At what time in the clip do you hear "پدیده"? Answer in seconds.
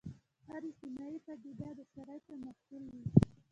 1.25-1.69